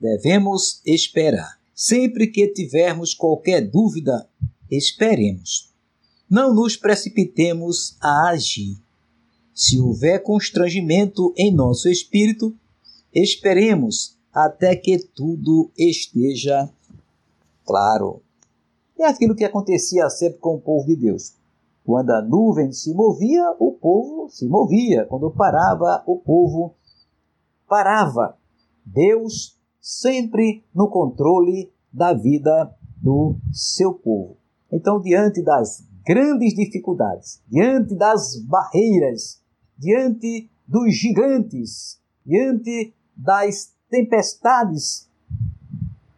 devemos 0.00 0.80
esperar. 0.84 1.60
Sempre 1.72 2.26
que 2.26 2.48
tivermos 2.48 3.14
qualquer 3.14 3.60
dúvida, 3.60 4.28
esperemos. 4.70 5.73
Não 6.28 6.54
nos 6.54 6.76
precipitemos 6.76 7.96
a 8.00 8.28
agir. 8.30 8.76
Se 9.54 9.80
houver 9.80 10.22
constrangimento 10.22 11.32
em 11.36 11.52
nosso 11.54 11.88
espírito, 11.88 12.54
esperemos 13.12 14.16
até 14.32 14.74
que 14.74 14.98
tudo 14.98 15.70
esteja 15.78 16.68
claro. 17.64 18.20
É 18.98 19.04
aquilo 19.04 19.34
que 19.34 19.44
acontecia 19.44 20.08
sempre 20.10 20.38
com 20.38 20.56
o 20.56 20.60
povo 20.60 20.86
de 20.86 20.96
Deus. 20.96 21.34
Quando 21.84 22.10
a 22.10 22.22
nuvem 22.22 22.72
se 22.72 22.94
movia, 22.94 23.54
o 23.58 23.72
povo 23.72 24.28
se 24.30 24.46
movia. 24.48 25.04
Quando 25.04 25.30
parava, 25.30 26.02
o 26.06 26.16
povo 26.16 26.74
parava. 27.68 28.36
Deus 28.84 29.58
sempre 29.80 30.64
no 30.74 30.88
controle 30.88 31.70
da 31.92 32.12
vida 32.12 32.74
do 32.96 33.36
seu 33.52 33.92
povo. 33.92 34.36
Então, 34.72 35.00
diante 35.00 35.42
das 35.42 35.86
grandes 36.04 36.54
dificuldades, 36.54 37.42
diante 37.48 37.94
das 37.94 38.36
barreiras, 38.40 39.42
diante 39.76 40.50
dos 40.66 40.94
gigantes, 40.94 42.00
diante 42.24 42.94
das 43.16 43.74
tempestades, 43.88 45.08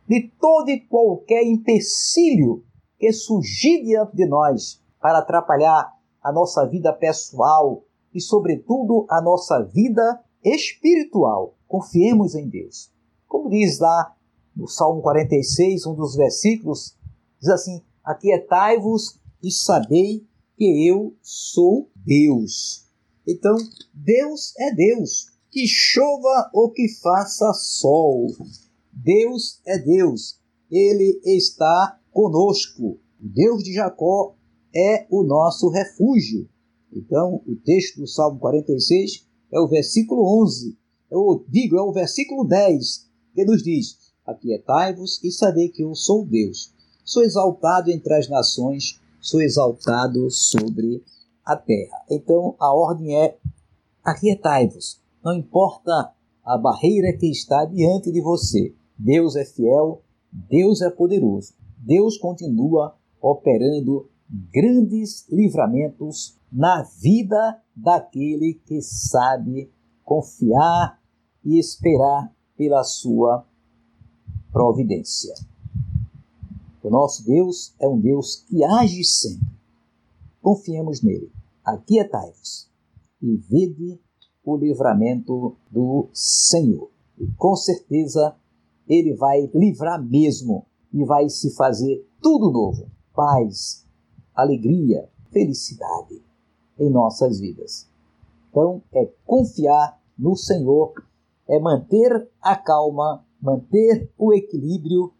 de 0.09 0.31
todo 0.41 0.71
e 0.71 0.81
qualquer 0.81 1.45
empecilho 1.45 2.65
que 2.99 3.13
surgir 3.13 3.85
diante 3.85 4.17
de 4.17 4.27
nós 4.27 4.83
para 5.01 5.19
atrapalhar 5.19 5.93
a 6.23 6.33
nossa 6.33 6.67
vida 6.67 6.93
pessoal 6.93 7.85
e, 8.15 8.21
sobretudo, 8.21 9.07
a 9.11 9.21
nossa 9.21 9.63
vida 9.63 10.21
espiritual. 10.43 11.55
Confiemos 11.69 12.35
em 12.35 12.49
Deus. 12.49 12.91
Como 13.29 13.51
diz 13.51 13.79
lá 13.79 14.15
no 14.55 14.67
Salmo 14.67 15.03
46, 15.03 15.87
um 15.87 15.95
dos 15.95 16.17
versículos, 16.17 16.97
diz 17.39 17.51
assim: 17.51 17.83
Aquietai-vos 18.03 19.21
e 19.43 19.51
sabei 19.51 20.25
que 20.57 20.89
eu 20.89 21.15
sou 21.23 21.89
Deus. 21.95 22.87
Então, 23.27 23.57
Deus 23.93 24.55
é 24.59 24.75
Deus, 24.75 25.33
que 25.51 25.67
chova 25.67 26.51
ou 26.53 26.71
que 26.71 26.89
faça 26.89 27.53
sol. 27.53 28.29
Deus 28.93 29.61
é 29.67 29.79
Deus, 29.79 30.39
ele 30.71 31.21
está 31.25 32.01
conosco. 32.13 32.99
O 33.21 33.29
Deus 33.29 33.63
de 33.63 33.73
Jacó 33.75 34.35
é 34.75 35.07
o 35.11 35.23
nosso 35.23 35.69
refúgio. 35.69 36.49
Então, 36.93 37.43
o 37.47 37.57
texto 37.57 38.01
do 38.01 38.07
Salmo 38.07 38.39
46 38.39 39.27
é 39.53 39.61
o 39.61 39.69
versículo 39.69 40.43
11. 40.45 40.77
Eu 41.11 41.45
digo, 41.49 41.77
é 41.77 41.83
o 41.83 41.93
versículo 41.93 42.45
10, 42.45 43.07
que 43.35 43.45
nos 43.45 43.63
diz: 43.63 43.99
Aquietai-vos 44.25 45.23
e 45.23 45.31
sabei 45.31 45.69
que 45.69 45.83
eu 45.83 45.95
sou 45.95 46.25
Deus. 46.25 46.73
Sou 47.05 47.23
exaltado 47.23 47.91
entre 47.91 48.15
as 48.15 48.29
nações, 48.29 49.01
sou 49.27 49.43
exaltado 49.43 50.31
sobre 50.31 51.03
a 51.45 51.57
terra. 51.57 51.99
Então, 52.09 52.55
a 52.61 52.73
ordem 52.73 53.17
é: 53.17 53.37
aquietai-vos. 54.05 55.03
Não 55.25 55.35
importa 55.35 56.13
a 56.45 56.57
barreira 56.57 57.13
que 57.19 57.29
está 57.29 57.65
diante 57.65 58.13
de 58.13 58.21
você. 58.21 58.73
Deus 58.97 59.35
é 59.35 59.45
fiel, 59.45 60.03
Deus 60.33 60.81
é 60.81 60.89
poderoso. 60.91 61.55
Deus 61.77 62.17
continua 62.17 62.97
operando 63.21 64.09
grandes 64.53 65.27
livramentos 65.29 66.39
na 66.51 66.83
vida 66.83 67.61
daquele 67.75 68.55
que 68.65 68.81
sabe 68.81 69.73
confiar 70.05 71.01
e 71.45 71.59
esperar 71.59 72.33
pela 72.57 72.83
sua 72.85 73.45
providência. 74.53 75.35
O 76.87 76.91
nosso 76.91 77.27
Deus 77.27 77.75
é 77.81 77.89
um 77.89 77.99
Deus 77.99 78.45
que 78.49 78.63
age 78.63 79.03
sempre. 79.03 79.49
Confiemos 80.41 81.03
nele. 81.03 81.33
Aquietai-vos 81.65 82.71
e 83.21 83.37
vede 83.39 84.01
o 84.45 84.57
livramento 84.57 85.57
do 85.69 86.09
Senhor. 86.13 86.89
E 87.19 87.27
com 87.33 87.57
certeza 87.57 88.37
ele 88.89 89.17
vai 89.17 89.51
livrar 89.53 90.01
mesmo 90.01 90.65
e 90.93 91.05
vai 91.05 91.29
se 91.29 91.51
fazer 91.57 92.09
tudo 92.23 92.53
novo. 92.53 92.89
Paz, 93.13 93.85
alegria, 94.33 95.11
felicidade 95.33 96.23
em 96.79 96.89
nossas 96.89 97.41
vidas. 97.41 97.91
Então, 98.49 98.81
é 98.95 99.11
confiar 99.27 100.01
no 100.17 100.37
Senhor, 100.37 100.93
é 101.49 101.59
manter 101.59 102.31
a 102.41 102.55
calma, 102.55 103.27
manter 103.43 104.09
o 104.17 104.33
equilíbrio 104.33 105.13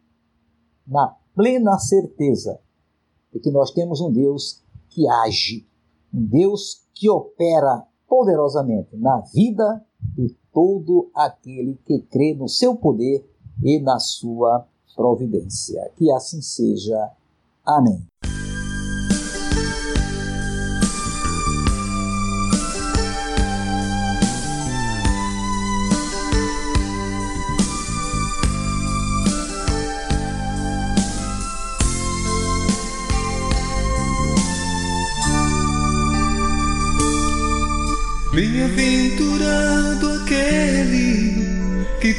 na 0.87 1.17
plena 1.37 1.79
certeza 1.79 2.59
de 3.33 3.39
que 3.39 3.51
nós 3.51 3.71
temos 3.71 4.01
um 4.01 4.11
Deus 4.11 4.65
que 4.89 5.07
age, 5.07 5.69
um 6.13 6.25
Deus 6.25 6.83
que 6.95 7.11
opera 7.11 7.87
poderosamente 8.09 8.97
na 8.97 9.21
vida 9.21 9.85
de 10.17 10.35
todo 10.53 11.11
aquele 11.15 11.79
que 11.85 12.01
crê 12.01 12.35
no 12.35 12.49
seu 12.49 12.75
poder 12.75 13.29
e 13.63 13.79
na 13.79 13.99
sua 13.99 14.67
providência. 14.97 15.93
Que 15.97 16.11
assim 16.11 16.41
seja. 16.41 17.11
Amém. 17.63 18.07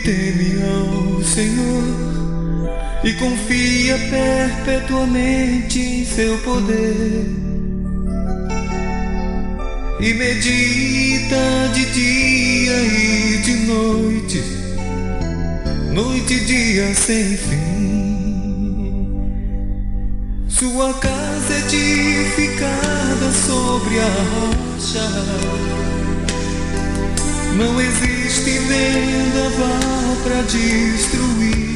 Teme 0.03 0.61
ao 0.63 1.23
Senhor 1.23 1.83
e 3.03 3.13
confia 3.13 3.97
perpetuamente 4.09 5.79
em 5.79 6.05
seu 6.05 6.37
poder 6.39 7.25
e 9.99 10.13
medita 10.13 11.71
de 11.73 11.85
dia 11.85 12.81
e 12.83 13.37
de 13.43 13.53
noite, 13.65 14.43
noite 15.93 16.33
e 16.33 16.39
dia 16.45 16.93
sem 16.93 17.37
fim. 17.37 17.77
Sua 20.47 20.93
casa 20.93 21.53
é 21.53 21.57
edificada 21.59 23.31
sobre 23.31 23.99
a 23.99 24.09
rocha 24.33 25.47
não 27.57 27.81
existe 27.81 28.16
vendaval 28.49 30.17
para 30.23 30.41
destruir. 30.43 31.67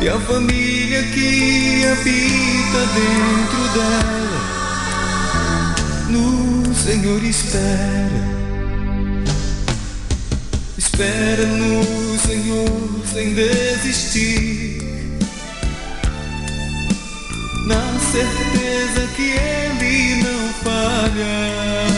E 0.00 0.08
a 0.08 0.20
família 0.20 1.02
que 1.04 1.84
habita 1.86 2.80
dentro 2.94 3.62
dela, 3.74 4.40
no 6.10 6.74
Senhor 6.74 7.24
espera. 7.24 8.26
Espera 10.76 11.46
no 11.46 12.18
Senhor 12.18 13.02
sem 13.12 13.34
desistir. 13.34 14.82
Na 17.66 17.98
certeza 18.12 19.06
que 19.16 19.30
Ele 19.32 20.22
não 20.22 20.52
falha. 20.62 21.95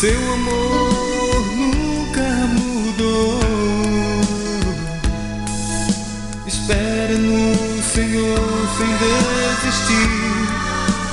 Seu 0.00 0.32
amor 0.32 1.44
nunca 1.56 2.22
mudou. 2.54 3.40
Espere 6.46 7.14
no 7.14 7.82
Senhor 7.82 8.38
sem 8.78 8.86
desistir. 9.02 10.10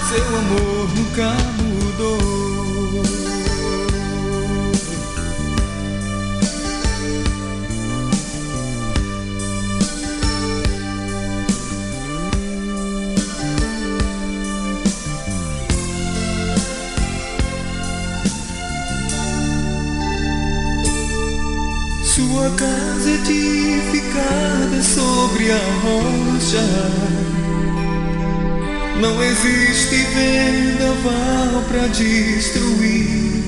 Seu 0.07 0.37
amor 0.37 0.87
nunca 0.95 1.35
mudou. 1.57 2.34
Sobre 24.95 25.51
a 25.51 25.60
rocha. 25.84 26.65
Não 29.01 29.21
existe 29.21 29.97
vendaval 30.15 31.63
para 31.67 31.88
destruir. 31.88 33.43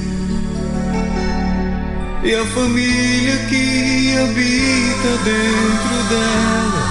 E 2.24 2.36
a 2.36 2.46
família 2.48 3.38
que 3.50 4.18
habita 4.18 5.12
dentro 5.24 5.98
dela, 6.10 6.84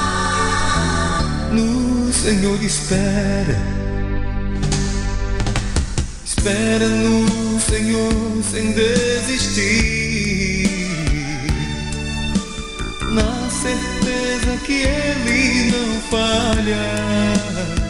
no 1.52 2.10
Senhor 2.12 2.62
espera. 2.62 3.60
Espera 6.24 6.88
no 6.88 7.60
Senhor 7.60 8.42
sem 8.50 8.72
desistir 8.72 9.85
Ele 14.82 15.70
não 15.70 16.00
falha. 16.10 17.85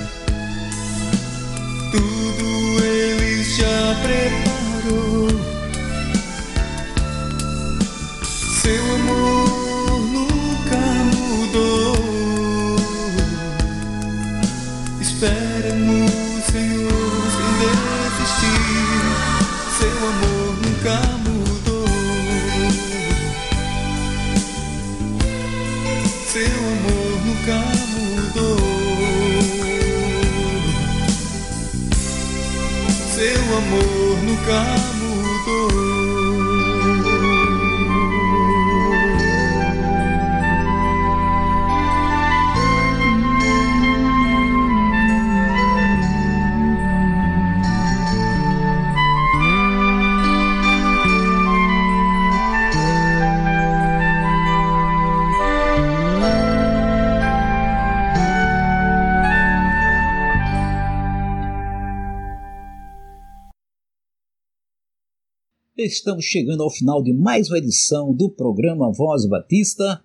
Estamos 65.86 66.24
chegando 66.24 66.64
ao 66.64 66.70
final 66.70 67.00
de 67.00 67.12
mais 67.12 67.48
uma 67.48 67.58
edição 67.58 68.12
do 68.12 68.28
programa 68.28 68.90
Voz 68.92 69.24
Batista. 69.24 70.02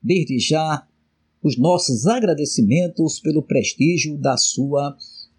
Desde 0.00 0.38
já, 0.38 0.86
os 1.42 1.58
nossos 1.58 2.06
agradecimentos 2.06 3.18
pelo 3.18 3.42
prestígio 3.42 4.16
da 4.16 4.36
sua 4.36 4.96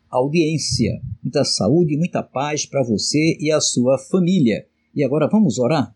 audiência. 0.10 1.02
Muita 1.24 1.46
saúde 1.46 1.96
muita 1.96 2.22
paz 2.22 2.66
para 2.66 2.84
você 2.84 3.38
e 3.40 3.50
a 3.50 3.62
sua 3.62 3.98
família. 3.98 4.68
E 4.94 5.06
agora 5.06 5.30
vamos 5.32 5.58
orar? 5.58 5.96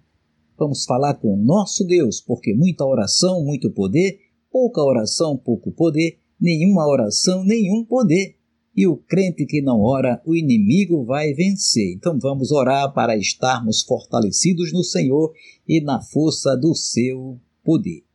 Vamos 0.58 0.86
falar 0.86 1.16
com 1.16 1.34
o 1.34 1.44
nosso 1.44 1.84
Deus, 1.86 2.22
porque 2.22 2.54
muita 2.54 2.86
oração, 2.86 3.44
muito 3.44 3.70
poder, 3.72 4.20
pouca 4.50 4.82
oração, 4.82 5.36
pouco 5.36 5.70
poder, 5.70 6.18
nenhuma 6.40 6.88
oração, 6.88 7.44
nenhum 7.44 7.84
poder 7.84 8.39
e 8.80 8.88
o 8.88 8.96
crente 8.96 9.46
que 9.46 9.62
não 9.62 9.82
ora, 9.82 10.22
o 10.26 10.34
inimigo 10.34 11.04
vai 11.04 11.34
vencer. 11.34 11.92
Então 11.92 12.18
vamos 12.18 12.50
orar 12.50 12.94
para 12.94 13.18
estarmos 13.18 13.84
fortalecidos 13.84 14.72
no 14.72 14.86
Senhor 14.86 15.34
e 15.68 15.82
na 15.82 16.02
força 16.02 16.56
do 16.56 16.74
seu 16.74 17.38
poder. 17.62 18.06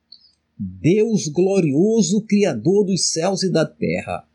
Deus 0.59 1.29
glorioso, 1.29 2.23
Criador 2.23 2.87
dos 2.87 3.11
céus 3.11 3.43
e 3.43 3.53
da 3.53 3.67
terra, 3.67 4.27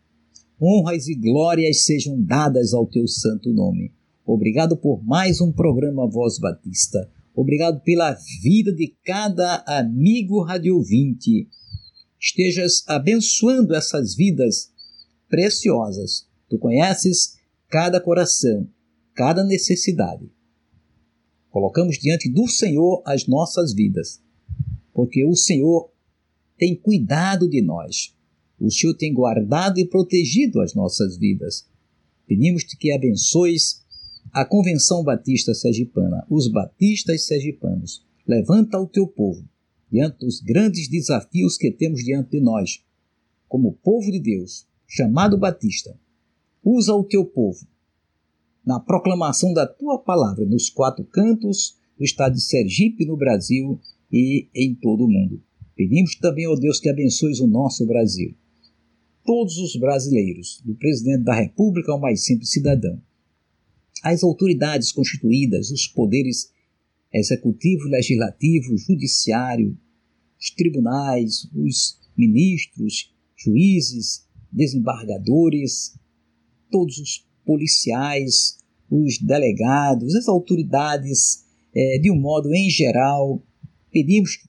honras 0.62 1.08
e 1.08 1.16
glórias 1.16 1.84
sejam 1.84 2.22
dadas 2.22 2.76
ao 2.76 2.86
teu 2.86 3.08
santo 3.08 3.52
nome. 3.52 3.92
Obrigado 4.24 4.78
por 4.78 5.04
mais 5.04 5.42
um 5.42 5.52
programa 5.52 6.08
Voz 6.08 6.38
Batista. 6.38 7.10
Obrigado 7.36 7.82
pela 7.82 8.16
vida 8.44 8.72
de 8.72 8.94
cada 9.04 9.64
amigo 9.66 10.44
radiovinte. 10.44 11.48
Estejas 12.22 12.84
abençoando 12.86 13.74
essas 13.74 14.14
vidas 14.14 14.70
preciosas. 15.30 16.28
Tu 16.50 16.58
conheces 16.58 17.38
cada 17.70 18.02
coração, 18.02 18.68
cada 19.14 19.44
necessidade. 19.44 20.30
Colocamos 21.50 21.98
diante 21.98 22.30
do 22.30 22.48
Senhor 22.48 23.02
as 23.06 23.28
nossas 23.28 23.74
vidas, 23.74 24.22
porque 24.94 25.24
o 25.24 25.36
Senhor 25.36 25.92
tem 26.58 26.76
cuidado 26.76 27.48
de 27.48 27.62
nós. 27.62 28.16
O 28.60 28.70
Senhor 28.70 28.94
tem 28.94 29.14
guardado 29.14 29.80
e 29.80 29.86
protegido 29.86 30.60
as 30.60 30.74
nossas 30.74 31.18
vidas. 31.18 31.66
Pedimos-te 32.28 32.78
que 32.78 32.92
abençoes 32.92 33.84
a 34.32 34.46
Convenção 34.46 35.04
Batista 35.04 35.54
Sergipana, 35.54 36.26
os 36.30 36.52
batistas 36.52 37.26
sergipanos. 37.26 38.06
Levanta 38.28 38.78
o 38.78 38.86
teu 38.86 39.08
povo 39.08 39.44
diante 39.92 40.20
dos 40.20 40.40
grandes 40.40 40.88
desafios 40.88 41.58
que 41.58 41.72
temos 41.72 42.04
diante 42.04 42.32
de 42.32 42.40
nós, 42.40 42.84
como 43.48 43.74
povo 43.74 44.12
de 44.12 44.20
Deus, 44.20 44.68
chamado 44.90 45.38
Batista, 45.38 45.96
usa 46.64 46.94
o 46.96 47.04
teu 47.04 47.24
povo 47.24 47.66
na 48.66 48.80
proclamação 48.80 49.54
da 49.54 49.66
tua 49.66 50.00
palavra 50.00 50.46
nos 50.46 50.70
quatro 50.70 51.06
cantos 51.06 51.78
do 51.98 52.04
estado 52.04 52.34
de 52.34 52.42
Sergipe, 52.42 53.06
no 53.06 53.16
Brasil 53.16 53.80
e 54.12 54.48
em 54.54 54.74
todo 54.74 55.06
o 55.06 55.08
mundo. 55.08 55.42
Pedimos 55.76 56.16
também, 56.16 56.48
ó 56.48 56.56
Deus, 56.56 56.80
que 56.80 56.90
abençoes 56.90 57.40
o 57.40 57.48
nosso 57.48 57.86
Brasil. 57.86 58.36
Todos 59.24 59.58
os 59.58 59.76
brasileiros, 59.76 60.62
do 60.66 60.76
presidente 60.76 61.24
da 61.24 61.34
República 61.34 61.92
ao 61.92 62.00
mais 62.00 62.26
simples 62.26 62.50
cidadão, 62.50 63.02
as 64.04 64.24
autoridades 64.24 64.92
constituídas, 64.92 65.72
os 65.72 65.88
poderes 65.88 66.52
executivo, 67.14 67.84
legislativo, 67.86 68.78
judiciário, 68.78 69.78
os 70.40 70.50
tribunais, 70.52 71.48
os 71.54 72.00
ministros, 72.18 73.14
juízes, 73.36 74.28
desembargadores, 74.52 75.98
todos 76.72 76.98
os 76.98 77.28
policiais, 77.46 78.58
os 78.90 79.18
delegados, 79.20 80.16
as 80.16 80.28
autoridades, 80.28 81.46
é, 81.74 82.00
de 82.00 82.12
um 82.12 82.20
modo 82.20 82.54
em 82.54 82.70
geral, 82.70 83.42
pedimos, 83.92 84.40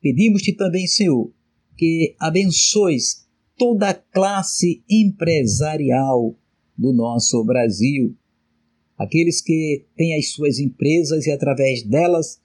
pedimos-te 0.00 0.52
também, 0.52 0.86
Senhor, 0.86 1.30
que 1.76 2.14
abençoes 2.18 3.26
toda 3.56 3.90
a 3.90 3.94
classe 3.94 4.82
empresarial 4.88 6.36
do 6.76 6.92
nosso 6.92 7.44
Brasil, 7.44 8.16
aqueles 8.98 9.40
que 9.40 9.84
têm 9.96 10.16
as 10.16 10.30
suas 10.30 10.58
empresas 10.58 11.26
e 11.26 11.30
através 11.30 11.82
delas 11.82 12.40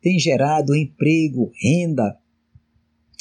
têm 0.00 0.18
gerado 0.18 0.74
emprego, 0.74 1.52
renda, 1.60 2.18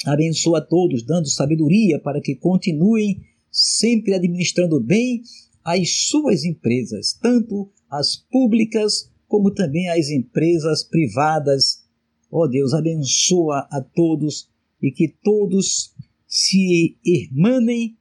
Abençoa 0.06 0.60
a 0.60 0.66
todos, 0.66 1.04
dando 1.04 1.28
sabedoria 1.28 2.00
para 2.00 2.22
que 2.22 2.36
continuem 2.36 3.22
sempre 3.52 4.14
administrando 4.14 4.80
bem 4.80 5.22
as 5.64 6.08
suas 6.08 6.46
empresas, 6.46 7.14
tanto 7.14 7.72
as 7.90 8.16
públicas 8.16 9.12
como 9.28 9.52
também 9.52 9.90
as 9.90 10.10
empresas 10.10 10.84
privadas. 10.84 11.84
Ó 12.32 12.44
oh 12.44 12.48
Deus, 12.48 12.74
abençoa 12.74 13.68
a 13.72 13.82
todos 13.82 14.50
e 14.82 14.92
que 14.92 15.08
todos 15.24 15.94
se 16.28 16.98
irmanem 17.04 17.98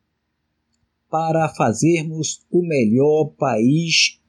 para 1.09 1.49
fazermos 1.49 2.45
o 2.51 2.63
melhor 2.63 3.35
país 3.39 4.21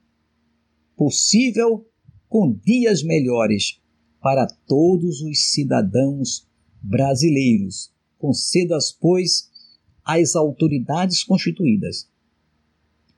possível 0.96 1.86
com 2.30 2.54
dias 2.54 3.04
melhores 3.04 3.82
para 4.22 4.48
todos 4.48 5.22
os 5.22 5.52
cidadãos 5.52 6.47
brasileiros. 6.88 7.92
Concedas, 8.18 8.92
pois, 8.92 9.50
às 10.04 10.36
autoridades 10.36 11.24
constituídas 11.24 12.10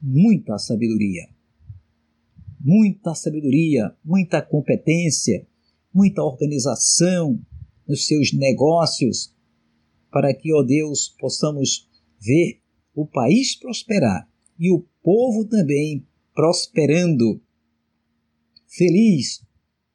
muita 0.02 0.58
sabedoria, 0.58 1.28
muita 2.60 3.14
sabedoria, 3.14 3.94
muita 4.04 4.42
competência, 4.42 5.46
muita 5.94 6.24
organização 6.24 7.40
nos 7.88 8.06
seus 8.06 8.32
negócios, 8.34 9.36
para 10.12 10.34
que, 10.34 10.54
ó 10.54 10.64
Deus, 10.64 11.14
possamos 11.20 11.88
ver 12.20 12.62
o 12.96 13.06
país 13.06 13.56
prosperar 13.56 14.28
e 14.58 14.72
o 14.72 14.86
povo 15.04 15.46
também 15.46 16.08
prosperando. 16.34 17.42
Feliz, 18.68 19.44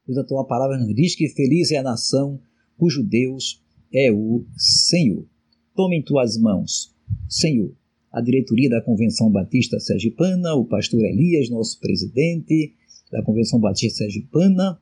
pois 0.04 0.18
a 0.18 0.24
tua 0.24 0.44
palavra 0.46 0.78
nos 0.78 0.94
diz 0.94 1.14
que 1.14 1.28
feliz 1.28 1.70
é 1.70 1.78
a 1.78 1.82
nação 1.82 2.40
cujo 2.76 3.02
Deus 3.02 3.63
é 3.94 4.10
o 4.10 4.44
Senhor. 4.56 5.24
Tome 5.76 5.98
em 5.98 6.02
tuas 6.02 6.36
mãos, 6.36 6.92
Senhor, 7.28 7.72
a 8.12 8.20
diretoria 8.20 8.68
da 8.68 8.80
Convenção 8.80 9.30
Batista 9.30 9.78
Sergipana, 9.78 10.54
o 10.54 10.64
pastor 10.64 11.00
Elias, 11.04 11.48
nosso 11.48 11.78
presidente 11.80 12.74
da 13.10 13.22
Convenção 13.22 13.60
Batista 13.60 13.98
Sergipana, 13.98 14.80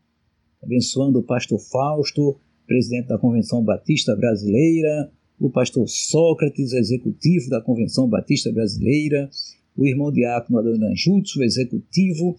abençoando 0.62 1.18
o 1.18 1.22
pastor 1.22 1.58
Fausto, 1.58 2.40
presidente 2.66 3.08
da 3.08 3.18
Convenção 3.18 3.62
Batista 3.62 4.16
Brasileira, 4.16 5.10
o 5.38 5.50
pastor 5.50 5.86
Sócrates, 5.88 6.72
executivo 6.72 7.50
da 7.50 7.60
Convenção 7.60 8.08
Batista 8.08 8.50
Brasileira, 8.52 9.28
o 9.76 9.86
irmão 9.86 10.10
diácono 10.12 10.58
Adoniran 10.58 10.94
Jutsu, 10.94 11.42
executivo 11.42 12.36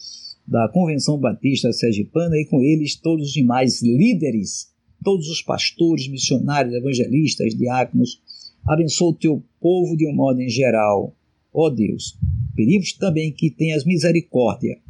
da 0.47 0.67
Convenção 0.69 1.19
Batista 1.19 1.71
Sergipana, 1.71 2.36
e 2.38 2.45
com 2.45 2.62
eles 2.62 2.95
todos 2.95 3.27
os 3.27 3.33
demais 3.33 3.81
líderes 3.81 4.72
todos 5.03 5.27
os 5.27 5.41
pastores, 5.41 6.07
missionários, 6.07 6.73
evangelistas, 6.73 7.53
diáconos. 7.53 8.21
Abençoa 8.65 9.09
o 9.09 9.15
teu 9.15 9.43
povo 9.59 9.95
de 9.95 10.07
um 10.07 10.15
modo 10.15 10.41
em 10.41 10.49
geral. 10.49 11.15
Ó 11.53 11.69
Deus, 11.69 12.17
pedimos 12.55 12.93
também 12.93 13.31
que 13.31 13.51
tenhas 13.51 13.85
misericórdia 13.85 14.81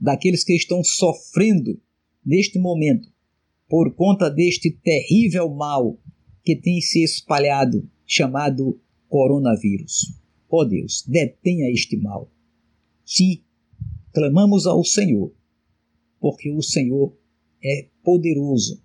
daqueles 0.00 0.42
que 0.42 0.54
estão 0.54 0.82
sofrendo 0.82 1.78
neste 2.24 2.58
momento 2.58 3.08
por 3.68 3.94
conta 3.94 4.30
deste 4.30 4.70
terrível 4.70 5.48
mal 5.50 5.98
que 6.42 6.56
tem 6.56 6.80
se 6.80 7.04
espalhado, 7.04 7.88
chamado 8.06 8.80
coronavírus. 9.08 10.12
Ó 10.48 10.64
Deus, 10.64 11.04
detenha 11.06 11.70
este 11.70 11.96
mal. 11.96 12.28
Sim, 13.04 13.42
clamamos 14.12 14.66
ao 14.66 14.82
Senhor, 14.82 15.32
porque 16.18 16.50
o 16.50 16.62
Senhor 16.62 17.14
é 17.62 17.88
poderoso 18.02 18.82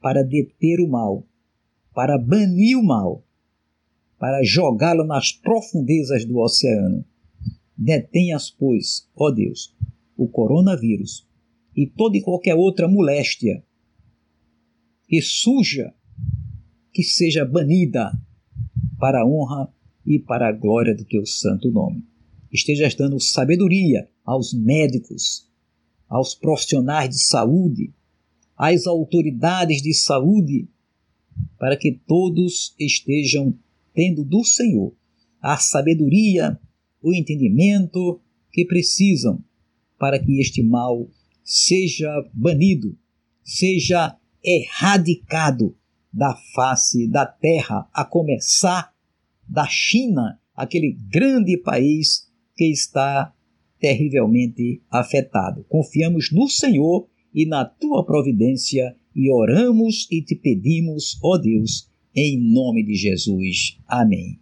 para 0.00 0.22
deter 0.22 0.80
o 0.80 0.88
mal, 0.88 1.26
para 1.94 2.18
banir 2.18 2.76
o 2.76 2.82
mal, 2.82 3.24
para 4.18 4.42
jogá-lo 4.42 5.04
nas 5.04 5.32
profundezas 5.32 6.24
do 6.24 6.38
oceano. 6.38 7.04
Detenhas, 7.76 8.50
pois, 8.50 9.08
ó 9.16 9.30
Deus, 9.30 9.74
o 10.16 10.28
coronavírus 10.28 11.26
e 11.76 11.86
toda 11.86 12.16
e 12.16 12.22
qualquer 12.22 12.54
outra 12.54 12.86
moléstia 12.86 13.64
que 15.08 15.20
suja, 15.20 15.92
que 16.92 17.02
seja 17.02 17.44
banida 17.44 18.12
para 18.98 19.22
a 19.22 19.26
honra 19.26 19.68
e 20.06 20.18
para 20.18 20.48
a 20.48 20.52
glória 20.52 20.94
do 20.94 21.04
teu 21.04 21.26
santo 21.26 21.70
nome. 21.70 22.04
Estejas 22.52 22.94
dando 22.94 23.18
sabedoria 23.20 24.08
aos 24.24 24.54
médicos, 24.54 25.50
aos 26.08 26.34
profissionais 26.34 27.10
de 27.10 27.20
saúde, 27.20 27.92
às 28.56 28.86
autoridades 28.86 29.82
de 29.82 29.92
saúde, 29.94 30.68
para 31.58 31.76
que 31.76 31.92
todos 32.06 32.74
estejam 32.78 33.54
tendo 33.92 34.24
do 34.24 34.44
Senhor 34.44 34.92
a 35.40 35.56
sabedoria, 35.56 36.58
o 37.02 37.12
entendimento 37.12 38.20
que 38.50 38.64
precisam 38.64 39.44
para 39.98 40.18
que 40.18 40.40
este 40.40 40.62
mal 40.62 41.08
seja 41.42 42.08
banido, 42.32 42.96
seja 43.42 44.16
erradicado 44.42 45.76
da 46.12 46.34
face 46.54 47.08
da 47.08 47.26
terra, 47.26 47.88
a 47.92 48.04
começar 48.04 48.94
da 49.46 49.66
China, 49.66 50.40
aquele 50.54 50.96
grande 51.10 51.58
país 51.58 52.30
que 52.56 52.70
está 52.70 53.34
terrivelmente 53.78 54.80
afetado. 54.90 55.64
Confiamos 55.68 56.30
no 56.32 56.48
Senhor 56.48 57.08
e 57.34 57.46
na 57.46 57.64
tua 57.64 58.04
providência 58.04 58.94
e 59.14 59.30
oramos 59.30 60.06
e 60.10 60.22
te 60.22 60.34
pedimos, 60.34 61.18
ó 61.22 61.36
Deus, 61.38 61.88
em 62.14 62.38
nome 62.52 62.84
de 62.84 62.94
Jesus. 62.94 63.78
Amém. 63.88 64.38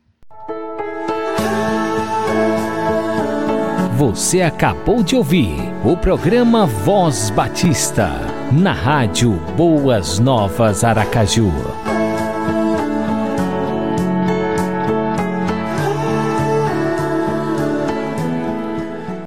Você 3.96 4.40
acabou 4.40 5.02
de 5.02 5.14
ouvir 5.14 5.54
o 5.84 5.96
programa 5.96 6.66
Voz 6.66 7.30
Batista, 7.30 8.10
na 8.52 8.72
rádio 8.72 9.32
Boas 9.56 10.18
Novas 10.18 10.82
Aracaju 10.82 11.81